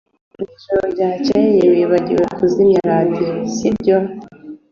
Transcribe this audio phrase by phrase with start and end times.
[0.55, 3.97] Ijoro ryakeye wibagiwe kuzimya radio sibyo